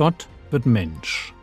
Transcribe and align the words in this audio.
Gott 0.00 0.30
wird 0.50 0.64
Mensch. 0.64 1.34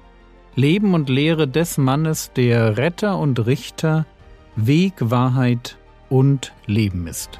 Leben 0.55 0.95
und 0.95 1.09
Lehre 1.09 1.47
des 1.47 1.77
Mannes, 1.77 2.31
der 2.35 2.75
Retter 2.75 3.19
und 3.19 3.45
Richter, 3.45 4.07
Weg, 4.55 4.95
Wahrheit 4.99 5.77
und 6.09 6.55
Leben 6.65 7.05
ist. 7.05 7.39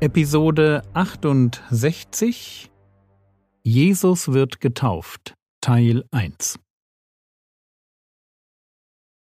Episode 0.00 0.82
68 0.94 2.72
Jesus 3.62 4.32
wird 4.32 4.60
getauft 4.60 5.34
Teil 5.60 6.04
1 6.10 6.58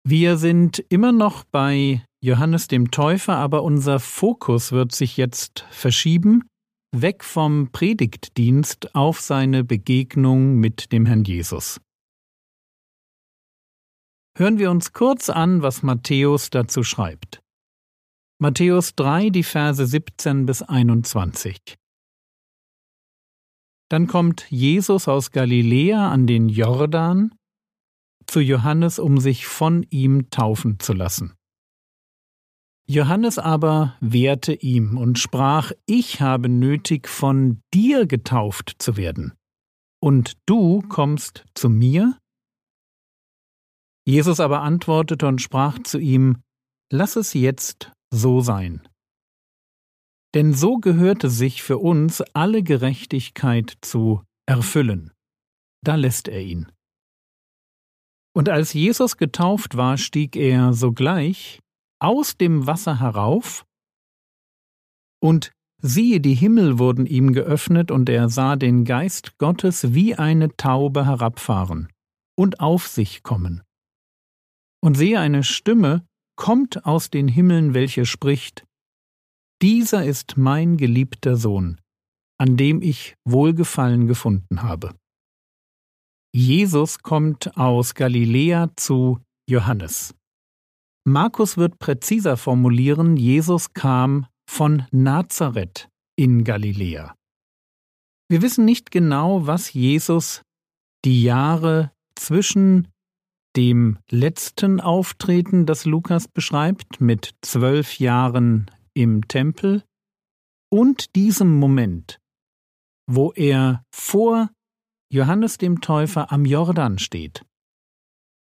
Wir 0.08 0.38
sind 0.38 0.80
immer 0.88 1.12
noch 1.12 1.44
bei 1.44 2.02
Johannes 2.26 2.68
dem 2.68 2.90
Täufer, 2.90 3.38
aber 3.38 3.62
unser 3.62 4.00
Fokus 4.00 4.72
wird 4.72 4.96
sich 4.96 5.16
jetzt 5.16 5.64
verschieben, 5.70 6.50
weg 6.92 7.24
vom 7.24 7.72
Predigtdienst 7.72 8.96
auf 8.96 9.22
seine 9.22 9.64
Begegnung 9.64 10.56
mit 10.56 10.92
dem 10.92 11.06
Herrn 11.06 11.24
Jesus. 11.24 11.80
Hören 14.36 14.58
wir 14.58 14.72
uns 14.72 14.92
kurz 14.92 15.30
an, 15.30 15.62
was 15.62 15.84
Matthäus 15.84 16.50
dazu 16.50 16.84
schreibt. 16.84 17.44
Matthäus 18.40 18.96
3, 18.96 19.30
die 19.30 19.44
Verse 19.44 19.86
17 19.86 20.48
bis 20.48 20.64
21. 20.64 21.76
Dann 23.88 24.08
kommt 24.08 24.50
Jesus 24.50 25.08
aus 25.08 25.30
Galiläa 25.30 26.10
an 26.10 26.26
den 26.26 26.50
Jordan 26.50 27.36
zu 28.26 28.40
Johannes, 28.40 28.98
um 28.98 29.20
sich 29.20 29.46
von 29.46 29.86
ihm 29.92 30.32
taufen 30.32 30.80
zu 30.80 30.94
lassen. 30.94 31.36
Johannes 32.88 33.40
aber 33.40 33.98
wehrte 34.00 34.54
ihm 34.54 34.98
und 34.98 35.18
sprach, 35.18 35.72
Ich 35.88 36.22
habe 36.22 36.50
nötig, 36.50 37.08
von 37.08 37.62
dir 37.74 38.06
getauft 38.06 38.76
zu 38.78 38.96
werden, 38.96 39.34
und 40.00 40.38
du 40.46 40.84
kommst 40.84 41.46
zu 41.56 41.68
mir? 41.68 42.20
Jesus 44.08 44.40
aber 44.40 44.62
antwortete 44.62 45.28
und 45.28 45.42
sprach 45.42 45.80
zu 45.82 45.98
ihm, 45.98 46.44
Lass 46.92 47.16
es 47.16 47.34
jetzt 47.34 47.92
so 48.14 48.42
sein. 48.42 48.88
Denn 50.36 50.54
so 50.54 50.78
gehörte 50.78 51.32
sich 51.32 51.64
für 51.64 51.80
uns 51.80 52.22
alle 52.34 52.62
Gerechtigkeit 52.62 53.78
zu 53.82 54.22
erfüllen. 54.46 55.12
Da 55.84 55.96
lässt 55.96 56.28
er 56.28 56.42
ihn. 56.42 56.72
Und 58.36 58.50
als 58.50 58.74
Jesus 58.74 59.18
getauft 59.18 59.76
war, 59.76 59.98
stieg 59.98 60.36
er 60.36 60.74
sogleich 60.74 61.62
aus 62.00 62.38
dem 62.38 62.68
Wasser 62.68 63.00
herauf, 63.00 63.66
und 65.22 65.52
siehe, 65.82 66.20
die 66.20 66.36
Himmel 66.36 66.78
wurden 66.78 67.06
ihm 67.06 67.34
geöffnet, 67.34 67.92
und 67.92 68.10
er 68.10 68.30
sah 68.30 68.56
den 68.56 68.86
Geist 68.86 69.38
Gottes 69.38 69.94
wie 69.94 70.16
eine 70.16 70.56
Taube 70.56 71.06
herabfahren 71.06 71.90
und 72.38 72.60
auf 72.60 72.88
sich 72.88 73.24
kommen. 73.24 73.64
Und 74.84 74.96
sehe 74.96 75.20
eine 75.20 75.44
Stimme, 75.44 76.06
kommt 76.36 76.86
aus 76.86 77.10
den 77.10 77.28
Himmeln, 77.28 77.74
welche 77.74 78.06
spricht, 78.06 78.66
Dieser 79.62 80.06
ist 80.06 80.38
mein 80.38 80.78
geliebter 80.78 81.38
Sohn, 81.38 81.80
an 82.38 82.58
dem 82.58 82.82
ich 82.82 83.16
Wohlgefallen 83.24 84.06
gefunden 84.06 84.64
habe. 84.64 84.94
Jesus 86.34 87.00
kommt 87.00 87.56
aus 87.58 87.96
Galiläa 87.96 88.70
zu 88.76 89.22
Johannes. 89.50 90.14
Markus 91.08 91.56
wird 91.56 91.78
präziser 91.78 92.36
formulieren, 92.36 93.16
Jesus 93.16 93.74
kam 93.74 94.26
von 94.50 94.88
Nazareth 94.92 95.88
in 96.16 96.44
Galiläa. 96.44 97.16
Wir 98.28 98.42
wissen 98.42 98.66
nicht 98.66 98.90
genau, 98.90 99.46
was 99.46 99.72
Jesus 99.74 100.42
die 101.06 101.22
Jahre 101.22 101.92
zwischen 102.16 102.88
dem 103.56 104.00
letzten 104.10 104.82
Auftreten, 104.82 105.68
das 105.68 105.86
Lukas 105.86 106.28
beschreibt, 106.28 107.00
mit 107.00 107.36
zwölf 107.42 108.00
Jahren 108.00 108.72
im 108.96 109.28
Tempel, 109.28 109.84
und 110.72 111.16
diesem 111.16 111.56
Moment, 111.56 112.20
wo 113.08 113.32
er 113.32 113.84
vor 113.94 114.50
Johannes 115.14 115.60
dem 115.60 115.82
Täufer 115.82 116.32
am 116.32 116.46
Jordan 116.46 116.98
steht. 116.98 117.46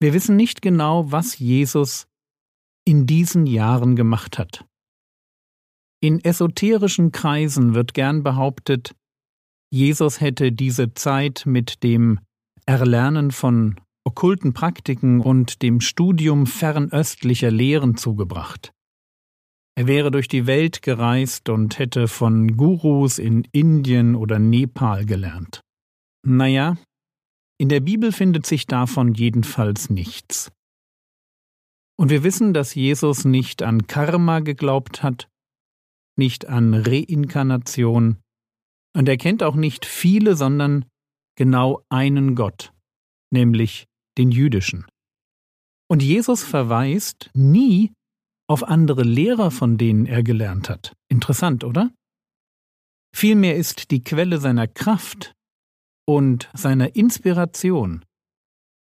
Wir 0.01 0.13
wissen 0.13 0.35
nicht 0.35 0.63
genau, 0.63 1.11
was 1.11 1.37
Jesus 1.37 2.07
in 2.87 3.05
diesen 3.05 3.45
Jahren 3.45 3.97
gemacht 3.97 4.39
hat. 4.39 4.65
In 6.01 6.23
esoterischen 6.23 7.11
Kreisen 7.11 7.75
wird 7.75 7.93
gern 7.93 8.23
behauptet, 8.23 8.95
Jesus 9.69 10.21
hätte 10.21 10.53
diese 10.53 10.93
Zeit 10.93 11.43
mit 11.45 11.83
dem 11.83 12.19
Erlernen 12.65 13.31
von 13.31 13.75
okkulten 14.05 14.53
Praktiken 14.53 15.19
und 15.19 15.61
dem 15.61 15.81
Studium 15.81 16.45
fernöstlicher 16.47 17.51
Lehren 17.51 17.97
zugebracht. 17.97 18.71
Er 19.75 19.87
wäre 19.87 20.09
durch 20.09 20.29
die 20.29 20.47
Welt 20.47 20.81
gereist 20.81 21.49
und 21.49 21.79
hätte 21.79 22.07
von 22.07 22.55
Gurus 22.55 23.19
in 23.19 23.45
Indien 23.51 24.15
oder 24.15 24.39
Nepal 24.39 25.05
gelernt. 25.05 25.59
Naja, 26.25 26.77
in 27.59 27.67
der 27.67 27.81
Bibel 27.81 28.13
findet 28.13 28.45
sich 28.45 28.65
davon 28.65 29.13
jedenfalls 29.13 29.89
nichts. 29.89 30.51
Und 31.99 32.09
wir 32.09 32.23
wissen, 32.23 32.53
dass 32.53 32.75
Jesus 32.75 33.25
nicht 33.25 33.63
an 33.63 33.87
Karma 33.87 34.39
geglaubt 34.39 35.01
hat, 35.03 35.29
nicht 36.15 36.47
an 36.47 36.73
Reinkarnation, 36.73 38.17
und 38.95 39.07
er 39.07 39.17
kennt 39.17 39.43
auch 39.43 39.55
nicht 39.55 39.85
viele, 39.85 40.35
sondern 40.35 40.85
genau 41.35 41.83
einen 41.89 42.35
Gott, 42.35 42.73
nämlich 43.31 43.85
den 44.17 44.31
jüdischen. 44.31 44.85
Und 45.87 46.01
Jesus 46.01 46.43
verweist 46.43 47.29
nie 47.33 47.93
auf 48.49 48.63
andere 48.63 49.03
Lehrer, 49.03 49.51
von 49.51 49.77
denen 49.77 50.05
er 50.05 50.23
gelernt 50.23 50.69
hat. 50.69 50.93
Interessant, 51.09 51.63
oder? 51.63 51.91
Vielmehr 53.15 53.55
ist 53.55 53.91
die 53.91 54.03
Quelle 54.03 54.39
seiner 54.39 54.67
Kraft 54.67 55.33
und 56.07 56.49
seiner 56.53 56.95
Inspiration 56.95 58.03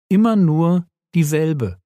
immer 0.10 0.36
nur 0.36 0.88
dieselbe, 1.16 1.80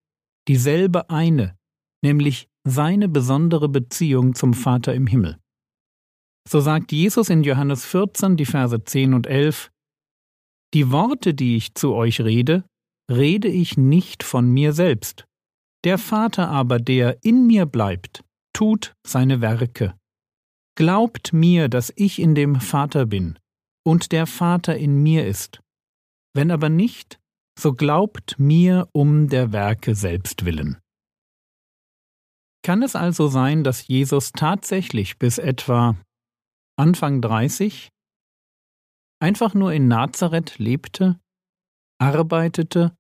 dieselbe 0.48 1.10
eine, 1.10 1.58
nämlich 2.04 2.48
seine 2.68 3.08
besondere 3.08 3.70
Beziehung 3.70 4.36
zum 4.36 4.54
Vater 4.54 4.94
im 4.94 5.08
Himmel. 5.08 5.38
So 6.48 6.60
sagt 6.60 6.92
Jesus 6.92 7.30
in 7.30 7.44
Johannes 7.44 7.86
14, 7.86 8.38
die 8.38 8.46
Verse 8.46 8.84
10 8.84 9.14
und 9.14 9.28
11, 9.28 9.72
Die 10.74 10.92
Worte, 10.92 11.34
die 11.34 11.56
ich 11.56 11.74
zu 11.74 11.94
euch 11.94 12.22
rede, 12.22 12.64
rede 13.10 13.48
ich 13.48 13.78
nicht 13.78 14.24
von 14.24 14.52
mir 14.52 14.74
selbst. 14.74 15.26
Der 15.84 15.98
Vater 15.98 16.50
aber, 16.50 16.80
der 16.80 17.24
in 17.24 17.48
mir 17.48 17.66
bleibt, 17.66 18.24
tut 18.54 18.96
seine 19.06 19.42
Werke. 19.42 19.96
Glaubt 20.76 21.32
mir, 21.34 21.70
dass 21.70 21.94
ich 21.96 22.20
in 22.20 22.36
dem 22.36 22.60
Vater 22.60 23.06
bin 23.06 23.40
und 23.86 24.12
der 24.12 24.28
Vater 24.28 24.76
in 24.78 25.02
mir 25.02 25.26
ist. 25.26 25.62
Wenn 26.34 26.52
aber 26.52 26.70
nicht, 26.70 27.20
so 27.58 27.74
glaubt 27.74 28.38
mir 28.38 28.88
um 28.92 29.28
der 29.28 29.52
Werke 29.52 29.96
selbst 29.96 30.46
willen. 30.46 30.78
Kann 32.64 32.82
es 32.82 32.96
also 32.96 33.28
sein, 33.28 33.64
dass 33.64 33.88
Jesus 33.88 34.32
tatsächlich 34.32 35.20
bis 35.20 35.38
etwa 35.38 35.96
Anfang 36.78 37.22
30 37.22 37.90
einfach 39.22 39.54
nur 39.54 39.72
in 39.72 39.88
Nazareth 39.88 40.58
lebte 40.58 41.20
arbeitete, 42.00 42.96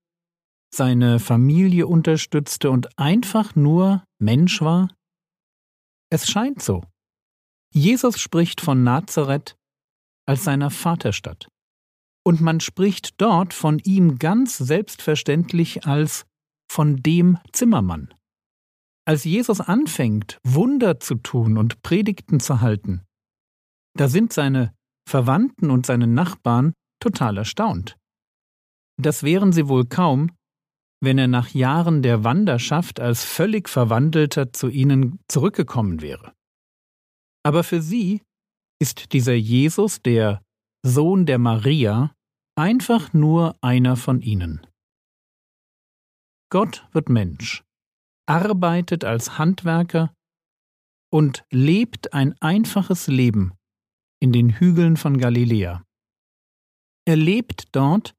seine 0.73 1.19
Familie 1.19 1.87
unterstützte 1.87 2.71
und 2.71 2.97
einfach 2.97 3.55
nur 3.55 4.03
Mensch 4.19 4.61
war? 4.61 4.89
Es 6.09 6.29
scheint 6.29 6.61
so. 6.61 6.83
Jesus 7.73 8.19
spricht 8.19 8.61
von 8.61 8.83
Nazareth 8.83 9.57
als 10.25 10.43
seiner 10.43 10.69
Vaterstadt. 10.69 11.47
Und 12.25 12.41
man 12.41 12.59
spricht 12.59 13.21
dort 13.21 13.53
von 13.53 13.79
ihm 13.79 14.17
ganz 14.17 14.57
selbstverständlich 14.57 15.85
als 15.85 16.25
von 16.71 16.97
dem 16.97 17.37
Zimmermann. 17.51 18.13
Als 19.07 19.23
Jesus 19.23 19.61
anfängt, 19.61 20.39
Wunder 20.43 20.99
zu 20.99 21.15
tun 21.15 21.57
und 21.57 21.83
Predigten 21.83 22.39
zu 22.39 22.61
halten, 22.61 23.03
da 23.95 24.07
sind 24.07 24.33
seine 24.33 24.73
Verwandten 25.07 25.69
und 25.69 25.85
seine 25.85 26.07
Nachbarn 26.07 26.73
total 26.99 27.37
erstaunt. 27.37 27.95
Das 28.99 29.21
wären 29.21 29.53
sie 29.53 29.67
wohl 29.67 29.85
kaum, 29.85 30.31
wenn 31.03 31.19
er 31.19 31.27
nach 31.27 31.49
Jahren 31.49 32.01
der 32.01 32.23
Wanderschaft 32.23 32.99
als 32.99 33.23
völlig 33.23 33.69
Verwandelter 33.69 34.51
zu 34.51 34.69
ihnen 34.69 35.19
zurückgekommen 35.27 36.01
wäre. 36.01 36.33
Aber 37.43 37.63
für 37.63 37.81
sie 37.81 38.23
ist 38.81 39.13
dieser 39.13 39.35
Jesus, 39.35 40.01
der 40.01 40.41
Sohn 40.83 41.25
der 41.25 41.37
Maria, 41.37 42.14
einfach 42.55 43.13
nur 43.13 43.57
einer 43.61 43.95
von 43.95 44.21
ihnen. 44.21 44.65
Gott 46.49 46.87
wird 46.91 47.09
Mensch, 47.09 47.63
arbeitet 48.27 49.03
als 49.03 49.37
Handwerker, 49.37 50.13
und 51.11 51.45
lebt 51.49 52.13
ein 52.13 52.35
einfaches 52.41 53.07
Leben 53.07 53.53
in 54.21 54.33
den 54.33 54.49
Hügeln 54.59 54.97
von 54.97 55.17
Galiläa. 55.17 55.83
Er 57.07 57.15
lebt 57.15 57.73
dort, 57.73 58.15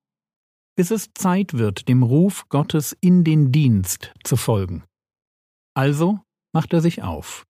bis 0.77 0.91
es 0.91 1.13
Zeit 1.13 1.55
wird, 1.55 1.89
dem 1.89 2.03
Ruf 2.03 2.49
Gottes 2.49 2.97
in 3.01 3.25
den 3.25 3.53
Dienst 3.53 4.15
zu 4.25 4.37
folgen. 4.37 4.85
Also 5.75 6.21
macht 6.55 6.73
er 6.73 6.81
sich 6.81 7.03
auf. 7.03 7.45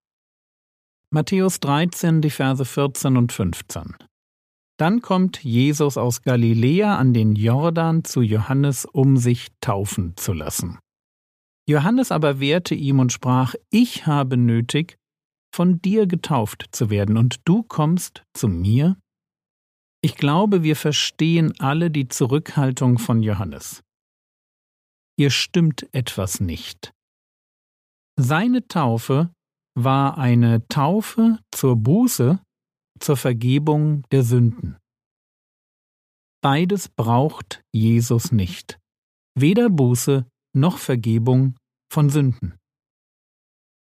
Matthäus 1.12 1.60
13, 1.60 2.22
die 2.22 2.30
Verse 2.30 2.64
14 2.64 3.16
und 3.16 3.32
15. 3.32 3.94
Dann 4.78 5.00
kommt 5.00 5.42
Jesus 5.42 5.96
aus 5.96 6.22
Galiläa 6.22 6.96
an 6.96 7.14
den 7.14 7.34
Jordan 7.34 8.04
zu 8.04 8.20
Johannes, 8.20 8.84
um 8.84 9.16
sich 9.16 9.48
taufen 9.60 10.16
zu 10.16 10.32
lassen. 10.32 10.78
Johannes 11.68 12.12
aber 12.12 12.40
wehrte 12.40 12.74
ihm 12.74 13.00
und 13.00 13.12
sprach, 13.12 13.54
Ich 13.70 14.06
habe 14.06 14.36
nötig, 14.36 14.96
von 15.54 15.80
dir 15.80 16.06
getauft 16.06 16.68
zu 16.72 16.90
werden, 16.90 17.16
und 17.16 17.40
du 17.46 17.62
kommst 17.62 18.22
zu 18.34 18.48
mir? 18.48 18.96
Ich 20.02 20.16
glaube, 20.16 20.62
wir 20.62 20.76
verstehen 20.76 21.54
alle 21.58 21.90
die 21.90 22.08
Zurückhaltung 22.08 22.98
von 22.98 23.22
Johannes. 23.22 23.82
Hier 25.18 25.30
stimmt 25.30 25.88
etwas 25.92 26.40
nicht. 26.40 26.92
Seine 28.20 28.68
Taufe 28.68 29.32
war 29.74 30.18
eine 30.18 30.68
Taufe 30.68 31.38
zur 31.50 31.76
Buße, 31.76 32.38
zur 33.00 33.16
Vergebung 33.16 34.02
der 34.10 34.22
Sünden. 34.22 34.76
Beides 36.42 36.88
braucht 36.88 37.62
Jesus 37.72 38.32
nicht, 38.32 38.78
weder 39.34 39.68
Buße 39.70 40.26
noch 40.54 40.78
Vergebung 40.78 41.56
von 41.92 42.10
Sünden. 42.10 42.56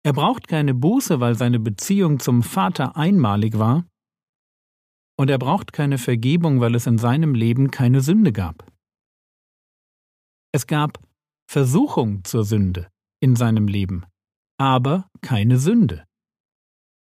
Er 0.03 0.13
braucht 0.13 0.49
keine 0.49 0.75
Buße, 0.75 1.21
weil 1.21 1.35
seine 1.35 1.61
Beziehung 1.61 2.21
zum 2.21 2.43
Vater 2.43 2.97
einmalig 2.97 3.59
war, 3.59 3.87
und 5.19 5.29
er 5.29 5.39
braucht 5.39 5.75
keine 5.75 5.99
Vergebung, 5.99 6.61
weil 6.61 6.75
es 6.75 6.87
in 6.87 6.97
seinem 6.97 7.35
Leben 7.35 7.71
keine 7.71 8.01
Sünde 8.01 8.33
gab. 8.33 8.67
Es 10.53 10.67
gab 10.67 10.99
Versuchung 11.47 12.25
zur 12.25 12.45
Sünde 12.45 12.89
in 13.23 13.37
seinem 13.37 13.69
Leben, 13.69 14.07
aber 14.59 15.11
keine 15.21 15.59
Sünde. 15.59 16.07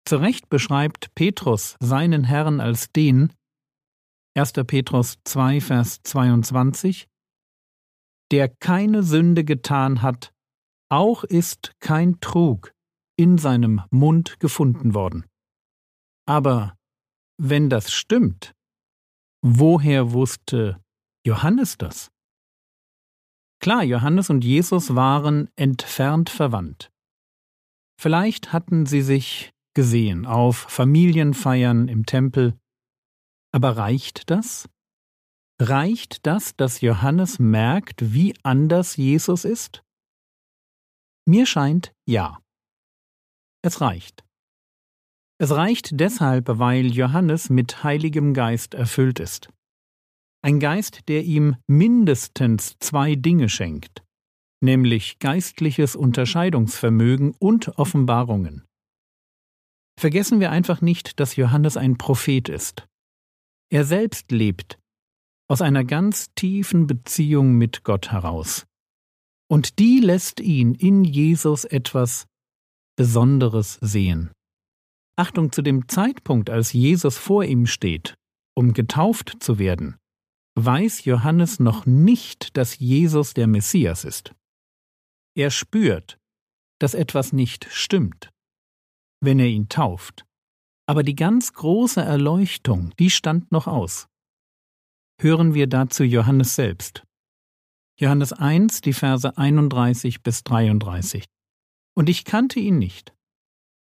Zu 0.07 0.21
Recht 0.21 0.47
beschreibt 0.47 1.13
Petrus 1.15 1.75
seinen 1.81 2.23
Herrn 2.23 2.61
als 2.61 2.93
den, 2.93 3.33
1. 4.37 4.53
Petrus 4.65 5.17
2, 5.25 5.59
Vers 5.59 5.99
22, 6.01 7.09
der 8.31 8.47
keine 8.47 9.03
Sünde 9.03 9.43
getan 9.43 10.01
hat, 10.01 10.33
auch 10.89 11.25
ist 11.25 11.73
kein 11.81 12.21
Trug 12.21 12.71
in 13.19 13.37
seinem 13.37 13.81
Mund 13.91 14.39
gefunden 14.39 14.93
worden. 14.93 15.25
Aber 16.25 16.77
wenn 17.37 17.69
das 17.69 17.91
stimmt, 17.91 18.53
woher 19.43 20.13
wusste 20.13 20.81
Johannes 21.25 21.77
das? 21.77 22.11
Klar, 23.59 23.83
Johannes 23.83 24.29
und 24.29 24.45
Jesus 24.45 24.95
waren 24.95 25.49
entfernt 25.57 26.29
verwandt. 26.29 26.91
Vielleicht 27.99 28.53
hatten 28.53 28.85
sie 28.85 29.01
sich 29.01 29.51
gesehen 29.77 30.25
auf 30.25 30.57
Familienfeiern 30.57 31.87
im 31.87 32.07
Tempel. 32.07 32.57
Aber 33.51 33.77
reicht 33.77 34.31
das? 34.31 34.67
Reicht 35.61 36.25
das, 36.25 36.55
dass 36.55 36.81
Johannes 36.81 37.37
merkt, 37.37 38.11
wie 38.11 38.33
anders 38.41 38.97
Jesus 38.97 39.45
ist? 39.45 39.83
Mir 41.27 41.45
scheint 41.45 41.93
ja. 42.07 42.39
Es 43.61 43.79
reicht. 43.79 44.25
Es 45.37 45.51
reicht 45.51 45.99
deshalb, 45.99 46.47
weil 46.57 46.87
Johannes 46.87 47.51
mit 47.51 47.83
Heiligem 47.83 48.33
Geist 48.33 48.73
erfüllt 48.73 49.19
ist. 49.19 49.49
Ein 50.41 50.59
Geist, 50.59 51.07
der 51.07 51.23
ihm 51.23 51.55
mindestens 51.67 52.77
zwei 52.79 53.13
Dinge 53.13 53.47
schenkt, 53.47 54.03
nämlich 54.59 55.19
geistliches 55.19 55.95
Unterscheidungsvermögen 55.95 57.35
und 57.37 57.77
Offenbarungen. 57.77 58.66
Vergessen 59.99 60.39
wir 60.39 60.51
einfach 60.51 60.81
nicht, 60.81 61.19
dass 61.19 61.35
Johannes 61.35 61.75
ein 61.75 61.97
Prophet 61.97 62.49
ist. 62.49 62.85
Er 63.69 63.83
selbst 63.83 64.31
lebt 64.31 64.77
aus 65.49 65.61
einer 65.61 65.83
ganz 65.83 66.33
tiefen 66.35 66.87
Beziehung 66.87 67.53
mit 67.53 67.83
Gott 67.83 68.11
heraus. 68.11 68.65
Und 69.49 69.79
die 69.79 69.99
lässt 69.99 70.39
ihn 70.39 70.75
in 70.75 71.03
Jesus 71.03 71.65
etwas 71.65 72.27
Besonderes 72.95 73.79
sehen. 73.81 74.31
Achtung 75.17 75.51
zu 75.51 75.61
dem 75.61 75.87
Zeitpunkt, 75.87 76.49
als 76.49 76.73
Jesus 76.73 77.17
vor 77.17 77.43
ihm 77.43 77.65
steht, 77.65 78.13
um 78.55 78.73
getauft 78.73 79.37
zu 79.39 79.57
werden, 79.57 79.97
weiß 80.55 81.05
Johannes 81.05 81.59
noch 81.59 81.85
nicht, 81.85 82.55
dass 82.57 82.77
Jesus 82.77 83.33
der 83.33 83.47
Messias 83.47 84.03
ist. 84.03 84.35
Er 85.35 85.49
spürt, 85.49 86.17
dass 86.79 86.93
etwas 86.93 87.33
nicht 87.33 87.67
stimmt 87.71 88.29
wenn 89.21 89.39
er 89.39 89.47
ihn 89.47 89.69
tauft. 89.69 90.25
Aber 90.87 91.03
die 91.03 91.15
ganz 91.15 91.53
große 91.53 92.01
Erleuchtung, 92.01 92.93
die 92.97 93.09
stand 93.09 93.51
noch 93.51 93.67
aus. 93.67 94.07
Hören 95.19 95.53
wir 95.53 95.67
dazu 95.67 96.03
Johannes 96.03 96.55
selbst. 96.55 97.03
Johannes 97.99 98.31
1, 98.31 98.81
die 98.81 98.93
Verse 98.93 99.37
31 99.37 100.21
bis 100.21 100.43
33. 100.43 101.25
Und 101.95 102.09
ich 102.09 102.25
kannte 102.25 102.59
ihn 102.59 102.77
nicht. 102.77 103.13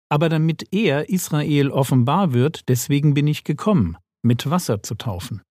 Aber 0.10 0.30
damit 0.30 0.74
er 0.74 1.10
Israel 1.10 1.70
offenbar 1.70 2.34
wird, 2.34 2.70
deswegen 2.70 3.14
bin 3.14 3.28
ich 3.28 3.44
gekommen, 3.44 3.98
mit 4.24 4.50
Wasser 4.50 4.82
zu 4.82 4.96
taufen. 4.96 5.42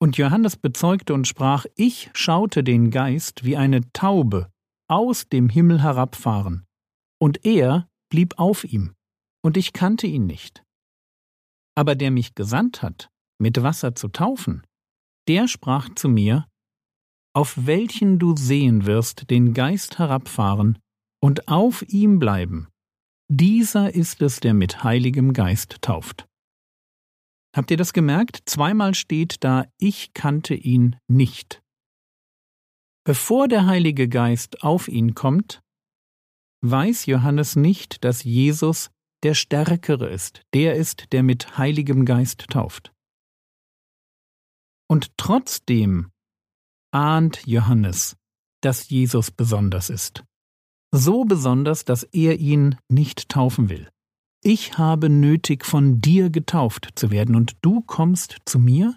Und 0.00 0.16
Johannes 0.16 0.56
bezeugte 0.56 1.14
und 1.14 1.28
sprach, 1.28 1.66
ich 1.76 2.10
schaute 2.14 2.64
den 2.64 2.90
Geist 2.90 3.44
wie 3.44 3.56
eine 3.56 3.82
Taube 3.92 4.50
aus 4.88 5.28
dem 5.28 5.48
Himmel 5.48 5.82
herabfahren, 5.82 6.66
und 7.20 7.44
er 7.44 7.88
blieb 8.14 8.38
auf 8.38 8.62
ihm, 8.62 8.94
und 9.44 9.56
ich 9.56 9.72
kannte 9.72 10.06
ihn 10.06 10.24
nicht. 10.24 10.62
Aber 11.76 11.96
der 11.96 12.12
mich 12.12 12.36
gesandt 12.36 12.80
hat, 12.80 13.08
mit 13.40 13.60
Wasser 13.60 13.96
zu 13.96 14.06
taufen, 14.06 14.64
der 15.26 15.48
sprach 15.48 15.92
zu 15.96 16.08
mir, 16.08 16.46
auf 17.34 17.66
welchen 17.66 18.20
du 18.20 18.36
sehen 18.36 18.86
wirst 18.86 19.30
den 19.30 19.52
Geist 19.52 19.98
herabfahren 19.98 20.78
und 21.20 21.48
auf 21.48 21.82
ihm 21.88 22.20
bleiben, 22.20 22.68
dieser 23.28 23.92
ist 23.92 24.22
es, 24.22 24.38
der 24.38 24.54
mit 24.54 24.84
Heiligem 24.84 25.32
Geist 25.32 25.82
tauft. 25.82 26.28
Habt 27.52 27.72
ihr 27.72 27.76
das 27.76 27.92
gemerkt? 27.92 28.42
Zweimal 28.46 28.94
steht 28.94 29.42
da, 29.42 29.66
ich 29.76 30.14
kannte 30.14 30.54
ihn 30.54 31.00
nicht. 31.08 31.64
Bevor 33.04 33.48
der 33.48 33.66
Heilige 33.66 34.08
Geist 34.08 34.62
auf 34.62 34.86
ihn 34.86 35.16
kommt, 35.16 35.63
weiß 36.70 37.06
Johannes 37.06 37.56
nicht, 37.56 38.04
dass 38.04 38.24
Jesus 38.24 38.90
der 39.22 39.34
Stärkere 39.34 40.08
ist, 40.08 40.42
der 40.52 40.74
ist, 40.74 41.12
der 41.12 41.22
mit 41.22 41.56
Heiligem 41.58 42.04
Geist 42.04 42.46
tauft. 42.50 42.92
Und 44.88 45.16
trotzdem 45.16 46.10
ahnt 46.92 47.46
Johannes, 47.46 48.16
dass 48.60 48.88
Jesus 48.88 49.30
besonders 49.30 49.90
ist. 49.90 50.24
So 50.92 51.24
besonders, 51.24 51.84
dass 51.84 52.04
er 52.04 52.38
ihn 52.38 52.76
nicht 52.88 53.28
taufen 53.28 53.68
will. 53.68 53.88
Ich 54.42 54.78
habe 54.78 55.08
nötig, 55.08 55.64
von 55.64 56.00
dir 56.00 56.30
getauft 56.30 56.90
zu 56.94 57.10
werden, 57.10 57.34
und 57.34 57.56
du 57.62 57.80
kommst 57.80 58.36
zu 58.44 58.58
mir? 58.58 58.96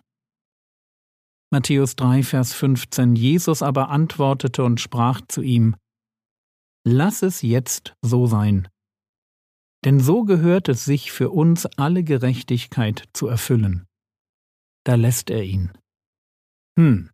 Matthäus 1.49 1.95
3, 1.95 2.21
Vers 2.23 2.53
15 2.53 3.15
Jesus 3.15 3.61
aber 3.61 3.89
antwortete 3.89 4.63
und 4.63 4.81
sprach 4.81 5.21
zu 5.27 5.41
ihm, 5.41 5.77
Lass 6.89 7.21
es 7.21 7.41
jetzt 7.41 7.97
so 8.01 8.27
sein. 8.27 8.69
Denn 9.83 9.99
so 9.99 10.23
gehört 10.23 10.69
es 10.69 10.85
sich 10.85 11.11
für 11.11 11.31
uns 11.31 11.65
alle 11.65 12.01
Gerechtigkeit 12.01 13.09
zu 13.11 13.27
erfüllen. 13.27 13.85
Da 14.85 14.95
lässt 14.95 15.29
er 15.29 15.43
ihn. 15.43 15.73
Hm. 16.79 17.09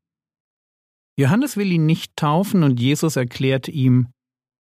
Johannes 1.18 1.58
will 1.58 1.72
ihn 1.72 1.88
nicht 1.88 2.15
taufen 2.15 2.62
und 2.62 2.80
Jesus 2.80 3.15
erklärt 3.15 3.68
ihm, 3.68 4.10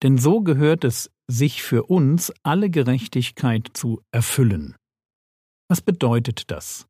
denn 0.03 0.17
so 0.17 0.41
gehört 0.41 0.83
es 0.83 1.11
sich 1.31 1.63
für 1.63 1.83
uns 1.85 2.33
alle 2.43 2.71
Gerechtigkeit 2.71 3.69
zu 3.75 4.01
erfüllen. 4.13 4.77
Was 5.69 5.83
bedeutet 5.83 6.51
das? 6.51 6.87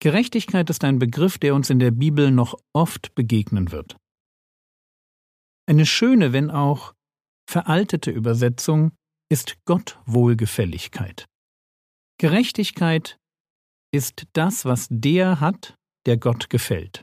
Gerechtigkeit 0.00 0.68
ist 0.70 0.82
ein 0.82 0.98
Begriff, 0.98 1.38
der 1.38 1.54
uns 1.54 1.70
in 1.70 1.78
der 1.78 1.92
Bibel 1.92 2.32
noch 2.32 2.58
oft 2.72 3.14
begegnen 3.14 3.70
wird. 3.70 3.96
Eine 5.68 5.86
schöne, 5.86 6.32
wenn 6.32 6.50
auch 6.50 6.94
veraltete 7.52 8.10
Übersetzung 8.10 8.92
ist 9.30 9.62
Gottwohlgefälligkeit. 9.66 11.26
Gerechtigkeit 12.18 13.18
ist 13.92 14.26
das, 14.32 14.64
was 14.64 14.88
der 14.90 15.40
hat, 15.40 15.76
der 16.06 16.16
Gott 16.16 16.48
gefällt. 16.48 17.02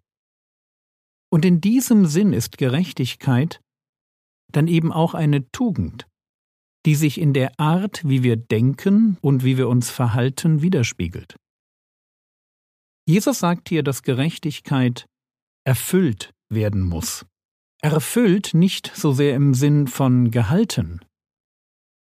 Und 1.32 1.46
in 1.46 1.62
diesem 1.62 2.08
Sinn 2.08 2.34
ist 2.34 2.58
Gerechtigkeit 2.58 3.62
dann 4.52 4.68
eben 4.68 4.92
auch 4.92 5.14
eine 5.14 5.52
Tugend, 5.52 6.08
die 6.88 6.96
sich 6.96 7.20
in 7.20 7.34
der 7.34 7.60
Art, 7.60 8.02
wie 8.04 8.24
wir 8.24 8.36
denken 8.36 9.18
und 9.22 9.44
wie 9.44 9.58
wir 9.58 9.70
uns 9.70 9.92
verhalten, 9.92 10.64
widerspiegelt. 10.64 11.36
Jesus 13.08 13.38
sagt 13.38 13.70
hier, 13.70 13.84
dass 13.84 14.02
Gerechtigkeit 14.02 15.06
erfüllt 15.64 16.32
werden 16.52 16.82
muss. 16.82 17.26
Erfüllt 17.82 18.54
nicht 18.54 18.92
so 18.96 19.14
sehr 19.14 19.36
im 19.36 19.54
Sinn 19.54 19.88
von 19.88 20.32
gehalten, 20.32 21.00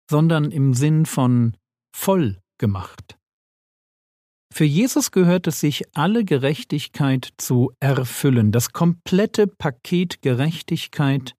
sondern 0.10 0.52
im 0.52 0.74
Sinn 0.74 1.06
von 1.06 1.56
voll 1.96 2.40
gemacht. 2.58 3.18
Für 4.54 4.66
Jesus 4.66 5.12
gehört 5.12 5.48
es 5.48 5.60
sich, 5.60 5.84
alle 5.96 6.26
Gerechtigkeit 6.26 7.30
zu 7.38 7.72
erfüllen, 7.80 8.52
das 8.52 8.74
komplette 8.74 9.48
Paket 9.48 10.22
Gerechtigkeit, 10.22 11.36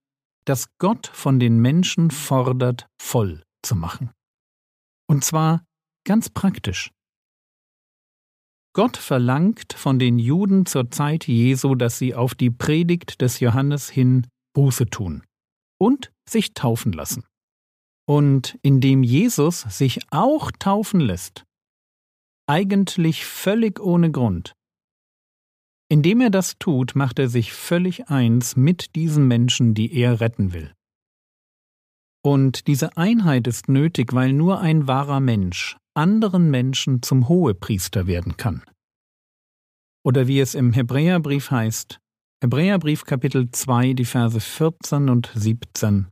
das 0.47 0.69
Gott 0.79 1.09
von 1.09 1.38
den 1.38 1.59
Menschen 1.59 2.11
fordert, 2.11 2.87
voll 3.00 3.43
zu 3.62 3.76
machen. 3.76 4.11
Und 5.09 5.25
zwar 5.25 5.64
ganz 6.05 6.31
praktisch. 6.31 6.91
Gott 8.75 8.97
verlangt 8.97 9.75
von 9.75 9.99
den 9.99 10.19
Juden 10.19 10.64
zur 10.64 10.91
Zeit 10.91 11.29
Jesu, 11.29 11.75
dass 11.75 11.99
sie 11.99 12.14
auf 12.14 12.35
die 12.35 12.50
Predigt 12.50 13.21
des 13.21 13.38
Johannes 13.41 13.91
hin 13.91 14.26
Buße 14.55 14.87
tun 14.87 15.25
und 15.79 16.11
sich 16.29 16.55
taufen 16.55 16.93
lassen. 16.93 17.25
Und 18.09 18.59
indem 18.62 19.02
Jesus 19.02 19.61
sich 19.61 20.00
auch 20.11 20.50
taufen 20.52 21.00
lässt, 21.00 21.45
eigentlich 22.49 23.26
völlig 23.26 23.79
ohne 23.79 24.11
Grund, 24.11 24.55
indem 25.91 26.23
er 26.23 26.31
das 26.31 26.59
tut, 26.59 26.97
macht 26.97 27.19
er 27.19 27.29
sich 27.29 27.52
völlig 27.52 28.09
eins 28.09 28.57
mit 28.57 28.95
diesen 28.95 29.29
Menschen, 29.29 29.75
die 29.75 29.93
er 29.93 30.21
retten 30.21 30.55
will. 30.55 30.73
Und 32.25 32.67
diese 32.67 32.97
Einheit 32.97 33.47
ist 33.47 33.69
nötig, 33.69 34.14
weil 34.14 34.33
nur 34.33 34.61
ein 34.61 34.87
wahrer 34.87 35.21
Mensch 35.21 35.76
anderen 35.94 36.50
Menschen 36.50 37.02
zum 37.02 37.28
Hohepriester 37.28 38.06
werden 38.06 38.37
kann. 38.37 38.62
Oder 40.04 40.26
wie 40.26 40.40
es 40.40 40.54
im 40.54 40.72
Hebräerbrief 40.72 41.50
heißt, 41.50 42.00
Hebräerbrief 42.42 43.04
Kapitel 43.04 43.50
2, 43.50 43.92
die 43.92 44.04
Verse 44.04 44.40
14 44.40 45.08
und 45.08 45.30
17, 45.34 46.08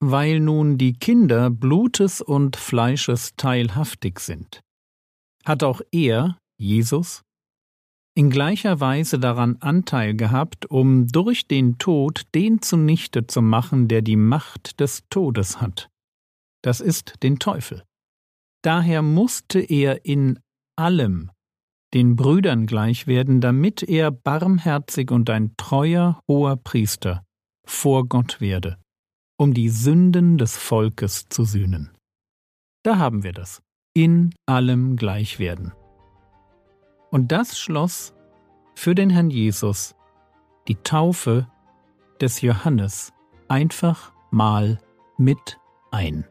weil 0.00 0.40
nun 0.40 0.78
die 0.78 0.94
Kinder 0.94 1.50
Blutes 1.50 2.22
und 2.22 2.56
Fleisches 2.56 3.34
teilhaftig 3.36 4.20
sind, 4.20 4.62
hat 5.44 5.62
auch 5.62 5.82
er, 5.92 6.38
Jesus, 6.58 7.22
in 8.16 8.30
gleicher 8.30 8.80
Weise 8.80 9.18
daran 9.18 9.58
Anteil 9.60 10.14
gehabt, 10.14 10.66
um 10.66 11.06
durch 11.06 11.46
den 11.46 11.78
Tod 11.78 12.22
den 12.34 12.62
zunichte 12.62 13.26
zu 13.26 13.42
machen, 13.42 13.86
der 13.86 14.02
die 14.02 14.16
Macht 14.16 14.80
des 14.80 15.04
Todes 15.08 15.60
hat. 15.60 15.88
Das 16.62 16.80
ist 16.80 17.22
den 17.22 17.38
Teufel. 17.38 17.84
Daher 18.62 19.02
musste 19.02 19.60
er 19.60 20.04
in 20.04 20.40
allem 20.76 21.30
den 21.94 22.16
Brüdern 22.16 22.66
gleich 22.66 23.06
werden, 23.06 23.40
damit 23.40 23.82
er 23.82 24.10
barmherzig 24.10 25.10
und 25.10 25.30
ein 25.30 25.54
treuer 25.56 26.20
hoher 26.28 26.56
Priester 26.56 27.24
vor 27.64 28.06
Gott 28.08 28.40
werde, 28.40 28.78
um 29.38 29.54
die 29.54 29.68
Sünden 29.68 30.38
des 30.38 30.56
Volkes 30.56 31.26
zu 31.28 31.44
sühnen. 31.44 31.90
Da 32.82 32.98
haben 32.98 33.22
wir 33.22 33.32
das. 33.32 33.62
In 33.94 34.34
allem 34.46 34.96
gleich 34.96 35.38
werden. 35.38 35.72
Und 37.10 37.32
das 37.32 37.58
schloss 37.58 38.14
für 38.74 38.94
den 38.94 39.10
Herrn 39.10 39.30
Jesus 39.30 39.94
die 40.68 40.76
Taufe 40.76 41.48
des 42.20 42.42
Johannes 42.42 43.12
einfach 43.48 44.12
mal 44.30 44.78
mit 45.16 45.58
ein. 45.90 46.26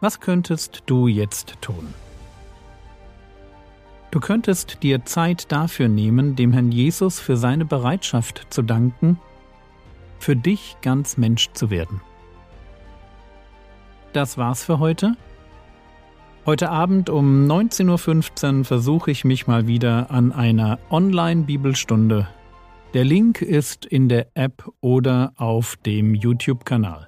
Was 0.00 0.20
könntest 0.20 0.84
du 0.86 1.08
jetzt 1.08 1.60
tun? 1.60 1.92
Du 4.10 4.20
könntest 4.20 4.82
dir 4.82 5.04
Zeit 5.04 5.50
dafür 5.50 5.88
nehmen, 5.88 6.36
dem 6.36 6.52
Herrn 6.52 6.70
Jesus 6.70 7.20
für 7.20 7.36
seine 7.36 7.64
Bereitschaft 7.64 8.46
zu 8.48 8.62
danken, 8.62 9.18
für 10.18 10.36
dich 10.36 10.76
ganz 10.82 11.16
Mensch 11.16 11.50
zu 11.52 11.70
werden. 11.70 12.00
Das 14.12 14.38
war's 14.38 14.64
für 14.64 14.78
heute. 14.78 15.16
Heute 16.46 16.70
Abend 16.70 17.10
um 17.10 17.46
19.15 17.46 18.58
Uhr 18.58 18.64
versuche 18.64 19.10
ich 19.10 19.24
mich 19.24 19.46
mal 19.46 19.66
wieder 19.66 20.10
an 20.10 20.32
einer 20.32 20.78
Online-Bibelstunde. 20.90 22.28
Der 22.94 23.04
Link 23.04 23.42
ist 23.42 23.84
in 23.84 24.08
der 24.08 24.28
App 24.34 24.64
oder 24.80 25.32
auf 25.36 25.76
dem 25.76 26.14
YouTube-Kanal. 26.14 27.07